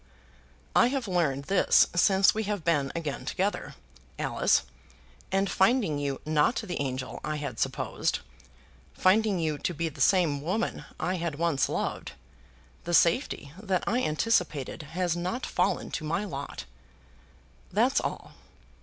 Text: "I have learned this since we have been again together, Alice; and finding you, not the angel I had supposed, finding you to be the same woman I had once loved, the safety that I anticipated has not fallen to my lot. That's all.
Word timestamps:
"I 0.75 0.87
have 0.87 1.07
learned 1.07 1.43
this 1.43 1.85
since 1.95 2.33
we 2.33 2.45
have 2.45 2.65
been 2.65 2.91
again 2.95 3.23
together, 3.23 3.75
Alice; 4.17 4.63
and 5.31 5.47
finding 5.47 5.99
you, 5.99 6.19
not 6.25 6.55
the 6.55 6.81
angel 6.81 7.19
I 7.23 7.35
had 7.35 7.59
supposed, 7.59 8.17
finding 8.93 9.37
you 9.37 9.59
to 9.59 9.73
be 9.75 9.89
the 9.89 10.01
same 10.01 10.41
woman 10.41 10.85
I 10.99 11.17
had 11.17 11.35
once 11.35 11.69
loved, 11.69 12.13
the 12.83 12.95
safety 12.95 13.51
that 13.61 13.83
I 13.85 14.01
anticipated 14.01 14.81
has 14.97 15.15
not 15.15 15.45
fallen 15.45 15.91
to 15.91 16.03
my 16.03 16.25
lot. 16.25 16.65
That's 17.71 17.99
all. 18.01 18.31